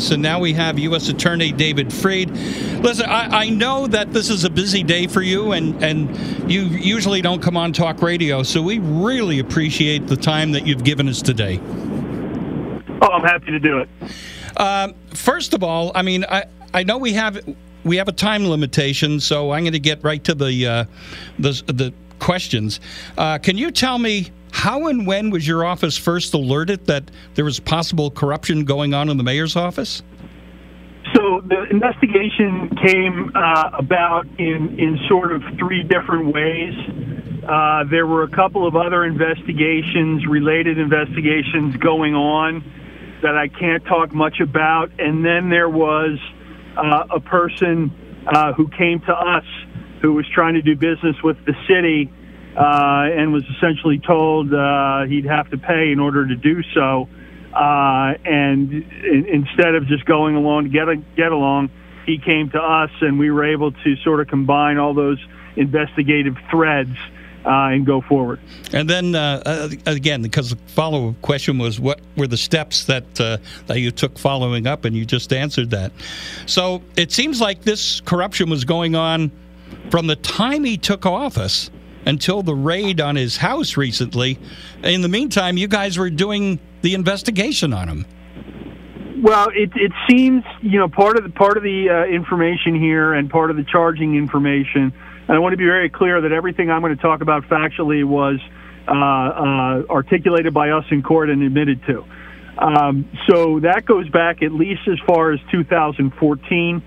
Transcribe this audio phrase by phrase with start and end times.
[0.00, 1.08] So now we have U.S.
[1.08, 2.30] Attorney David Freed.
[2.30, 6.62] Listen, I, I, know that this is a busy day for you, and, and you
[6.62, 11.08] usually don't come on talk radio, so we really appreciate the time that you've given
[11.08, 11.60] us today.
[13.02, 13.88] Oh, I'm happy to do it.
[14.56, 17.38] Uh, first of all, I mean, I, I know we have
[17.84, 20.84] we have a time limitation, so I'm going to get right to the uh,
[21.38, 21.94] the, the
[22.30, 22.78] questions.
[23.18, 27.44] Uh, can you tell me how and when was your office first alerted that there
[27.44, 30.00] was possible corruption going on in the mayor's office?
[31.12, 36.72] So the investigation came uh, about in, in sort of three different ways.
[37.48, 42.62] Uh, there were a couple of other investigations, related investigations going on
[43.24, 44.92] that I can't talk much about.
[45.00, 46.16] And then there was
[46.76, 47.90] uh, a person
[48.28, 49.44] uh, who came to us
[50.00, 52.08] who was trying to do business with the city
[52.56, 57.08] uh, and was essentially told uh, he'd have to pay in order to do so.
[57.52, 61.70] Uh, and in, instead of just going along to get a, get along,
[62.06, 65.18] he came to us, and we were able to sort of combine all those
[65.56, 66.96] investigative threads.
[67.42, 68.38] Uh, and go forward.
[68.74, 73.18] And then uh, uh again, because the follow-up question was, what were the steps that
[73.18, 75.90] uh, that you took following up, and you just answered that.
[76.44, 79.30] So it seems like this corruption was going on
[79.88, 81.70] from the time he took office
[82.06, 84.38] until the raid on his house recently.
[84.82, 88.06] In the meantime, you guys were doing the investigation on him.
[89.22, 93.12] Well, it it seems you know part of the part of the uh, information here
[93.12, 94.94] and part of the charging information.
[95.28, 98.02] And I want to be very clear that everything I'm going to talk about factually
[98.04, 98.40] was
[98.88, 102.04] uh, uh, articulated by us in court and admitted to.
[102.58, 106.82] Um, so that goes back at least as far as 2014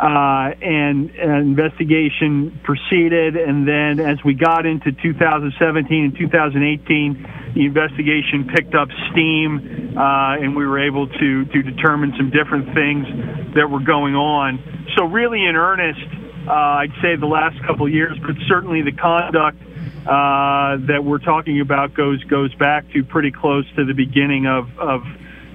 [0.00, 3.36] uh, and an investigation proceeded.
[3.36, 10.40] And then as we got into 2017 and 2018, the investigation picked up steam, uh,
[10.40, 13.06] and we were able to to determine some different things
[13.54, 14.62] that were going on.
[14.96, 16.00] So really, in earnest,
[16.48, 19.58] uh, I'd say the last couple of years, but certainly the conduct.
[20.00, 24.66] Uh, that we're talking about goes goes back to pretty close to the beginning of,
[24.78, 25.02] of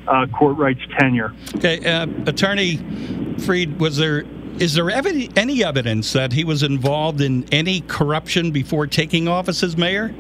[0.08, 1.34] uh, Courtright's tenure.
[1.56, 2.78] Okay, uh, Attorney
[3.40, 4.24] Freed, was there
[4.60, 9.76] is there any evidence that he was involved in any corruption before taking office as
[9.76, 10.14] mayor?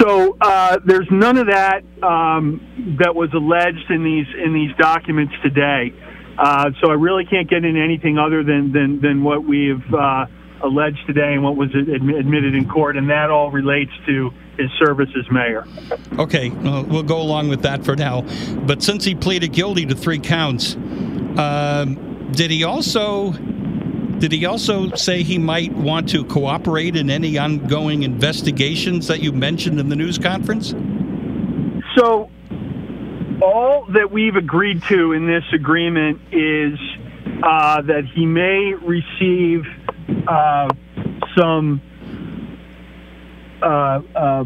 [0.00, 5.34] So uh, there's none of that um, that was alleged in these in these documents
[5.42, 5.92] today.
[6.38, 10.26] Uh, so I really can't get into anything other than than, than what we've uh,
[10.62, 15.10] alleged today and what was admitted in court, and that all relates to his service
[15.18, 15.66] as mayor.
[16.18, 18.22] Okay, well, we'll go along with that for now.
[18.66, 20.76] But since he pleaded guilty to three counts.
[21.38, 23.32] Um, did he also
[24.22, 29.32] did he also say he might want to cooperate in any ongoing investigations that you
[29.32, 30.76] mentioned in the news conference?
[31.96, 32.30] So,
[33.42, 36.78] all that we've agreed to in this agreement is
[37.42, 39.64] uh, that he may receive
[40.28, 40.68] uh,
[41.36, 41.82] some
[43.60, 44.44] uh, uh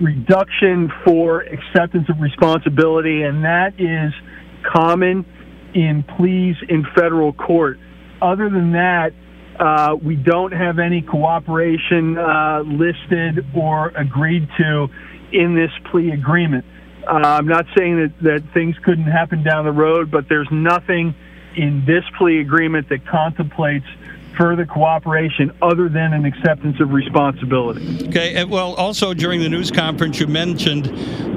[0.00, 4.14] reduction for acceptance of responsibility, and that is
[4.62, 5.26] common
[5.76, 7.78] in pleas in federal court.
[8.22, 9.12] Other than that,
[9.60, 14.88] uh, we don't have any cooperation uh, listed or agreed to
[15.32, 16.64] in this plea agreement.
[17.06, 21.14] Uh, I'm not saying that, that things couldn't happen down the road, but there's nothing
[21.56, 23.86] in this plea agreement that contemplates
[24.36, 28.06] further cooperation other than an acceptance of responsibility.
[28.08, 28.44] Okay.
[28.44, 30.86] Well, also during the news conference, you mentioned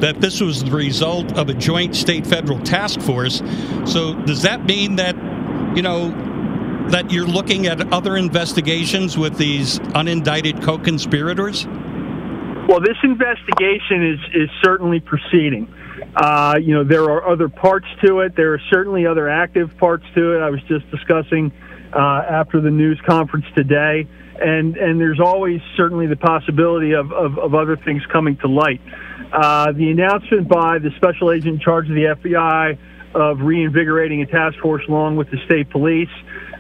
[0.01, 3.41] that this was the result of a joint state federal task force.
[3.85, 5.15] So, does that mean that,
[5.75, 6.09] you know,
[6.89, 11.67] that you're looking at other investigations with these unindicted co conspirators?
[12.67, 15.73] Well, this investigation is, is certainly proceeding.
[16.15, 18.35] Uh, you know, there are other parts to it.
[18.35, 20.41] There are certainly other active parts to it.
[20.41, 21.51] I was just discussing
[21.93, 24.07] uh, after the news conference today.
[24.41, 28.81] And, and there's always certainly the possibility of, of, of other things coming to light.
[29.33, 32.77] Uh, the announcement by the special agent in charge of the FBI
[33.15, 36.09] of reinvigorating a task force along with the state police,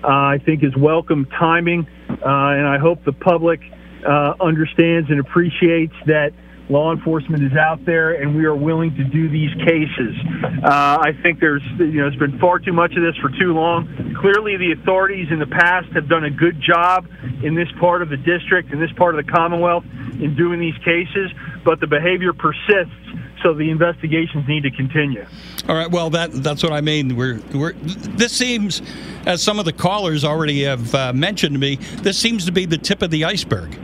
[0.03, 1.87] uh, I think is welcome timing.
[2.09, 3.61] Uh, and I hope the public
[4.05, 6.33] uh, understands and appreciates that
[6.69, 10.15] law enforcement is out there, and we are willing to do these cases.
[10.63, 13.53] Uh, I think there's, you know, there's been far too much of this for too
[13.53, 14.15] long.
[14.21, 17.07] Clearly, the authorities in the past have done a good job
[17.43, 19.83] in this part of the district, in this part of the Commonwealth,
[20.19, 21.31] in doing these cases,
[21.65, 22.93] but the behavior persists.
[23.41, 25.25] So the investigations need to continue.
[25.69, 25.89] All right.
[25.89, 27.15] Well, that that's what I mean.
[27.15, 27.71] We're we're.
[27.71, 28.81] This seems,
[29.25, 32.65] as some of the callers already have uh, mentioned to me, this seems to be
[32.65, 33.79] the tip of the iceberg.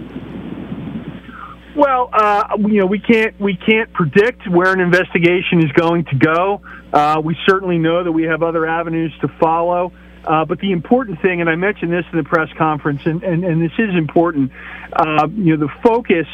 [1.76, 6.16] Well, uh, you know, we can't we can't predict where an investigation is going to
[6.16, 6.62] go.
[6.94, 9.92] Uh, we certainly know that we have other avenues to follow.
[10.24, 13.44] Uh, but the important thing, and I mentioned this in the press conference, and, and,
[13.44, 14.52] and this is important,
[14.94, 16.26] uh, you know, the focus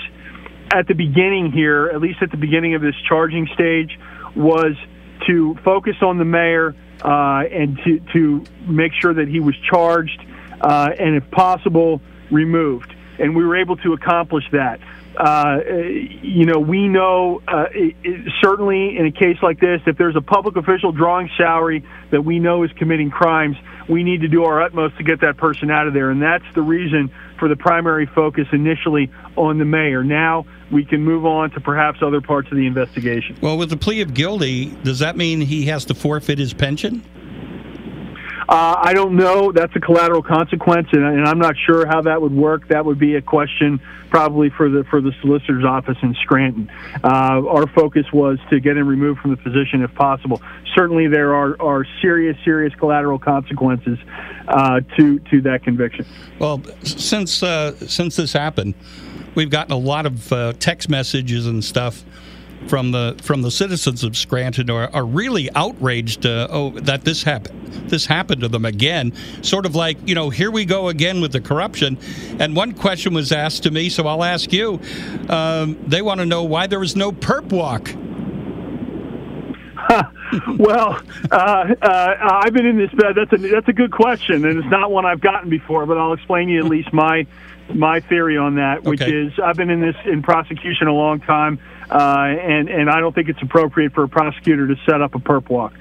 [0.71, 3.99] at the beginning here, at least at the beginning of this charging stage,
[4.35, 4.75] was
[5.27, 6.73] to focus on the mayor
[7.03, 10.21] uh, and to, to make sure that he was charged
[10.61, 11.99] uh, and, if possible,
[12.29, 12.95] removed.
[13.19, 14.79] And we were able to accomplish that
[15.17, 15.59] uh,
[16.21, 20.15] you know, we know uh, it, it, certainly in a case like this, if there's
[20.15, 23.57] a public official drawing salary that we know is committing crimes,
[23.89, 26.11] we need to do our utmost to get that person out of there.
[26.11, 30.03] And that's the reason for the primary focus initially on the mayor.
[30.03, 33.37] Now we can move on to perhaps other parts of the investigation.
[33.41, 37.03] Well, with the plea of guilty, does that mean he has to forfeit his pension?
[38.51, 39.53] Uh, I don't know.
[39.53, 42.67] That's a collateral consequence, and, and, I'm not sure how that would work.
[42.67, 46.69] That would be a question probably for the for the solicitor's office in Scranton.
[47.01, 50.41] Uh, our focus was to get him removed from the position if possible.
[50.75, 53.97] Certainly, there are, are serious, serious collateral consequences
[54.49, 56.05] uh, to to that conviction.
[56.37, 58.75] Well, since uh, since this happened,
[59.33, 62.03] we've gotten a lot of uh, text messages and stuff
[62.67, 67.23] from the from the citizens of Scranton are, are really outraged uh, oh that this
[67.23, 67.59] happened
[67.89, 71.31] this happened to them again sort of like you know here we go again with
[71.31, 71.97] the corruption
[72.39, 74.79] and one question was asked to me so I'll ask you
[75.29, 77.93] um, they want to know why there was no perp walk
[80.57, 83.15] well, uh, uh, I've been in this bed.
[83.15, 85.85] That's a that's a good question, and it's not one I've gotten before.
[85.85, 87.25] But I'll explain to you at least my
[87.73, 89.11] my theory on that, which okay.
[89.11, 91.59] is I've been in this in prosecution a long time,
[91.89, 95.19] uh, and and I don't think it's appropriate for a prosecutor to set up a
[95.19, 95.73] perp walk,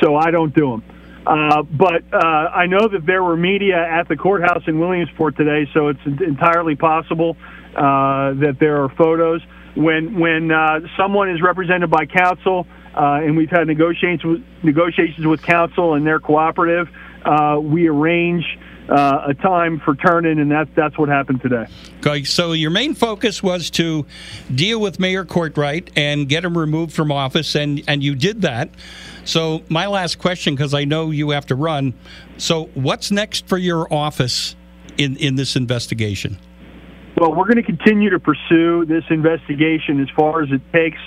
[0.00, 0.84] so I don't do them.
[1.26, 5.70] Uh, but uh, I know that there were media at the courthouse in Williamsport today,
[5.72, 7.36] so it's entirely possible
[7.76, 9.40] uh, that there are photos.
[9.74, 15.26] When when uh, someone is represented by counsel, uh, and we've had negotiations with, negotiations
[15.26, 16.88] with counsel, and they're cooperative,
[17.24, 18.44] uh, we arrange
[18.88, 21.66] uh, a time for turning, and that's that's what happened today.
[21.98, 24.06] Okay, so your main focus was to
[24.54, 28.70] deal with Mayor Courtright and get him removed from office, and and you did that.
[29.24, 31.94] So my last question, because I know you have to run.
[32.38, 34.56] So what's next for your office
[34.98, 36.38] in in this investigation?
[37.16, 40.98] Well, we're going to continue to pursue this investigation as far as it takes.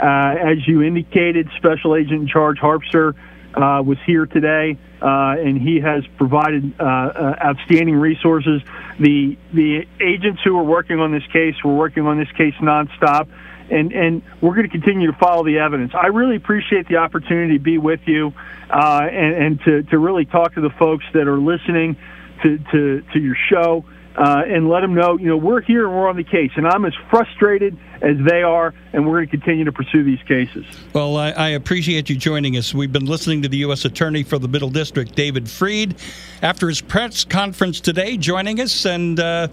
[0.00, 3.14] Uh, as you indicated, Special Agent in Charge Harpster
[3.54, 8.62] uh, was here today, uh, and he has provided uh, uh, outstanding resources.
[9.00, 13.28] The the agents who are working on this case were working on this case nonstop,
[13.68, 15.92] and and we're going to continue to follow the evidence.
[15.94, 18.32] I really appreciate the opportunity to be with you,
[18.70, 21.96] uh, and, and to to really talk to the folks that are listening
[22.42, 23.84] to to, to your show
[24.16, 26.50] uh, and let them know, you know, we're here and we're on the case.
[26.56, 30.22] And I'm as frustrated as they are, and we're going to continue to pursue these
[30.26, 30.64] cases.
[30.92, 32.74] Well, I, I, appreciate you joining us.
[32.74, 33.84] We've been listening to the U.S.
[33.84, 35.96] Attorney for the Middle District, David Freed,
[36.42, 39.48] after his press conference today, joining us, and uh,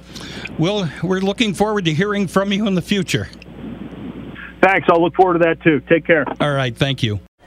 [0.58, 3.30] we'll, we're looking forward to hearing from you in the future.
[4.62, 4.88] Thanks.
[4.92, 5.80] I'll look forward to that too.
[5.82, 6.26] Take care.
[6.42, 6.76] All right.
[6.76, 7.20] Thank you.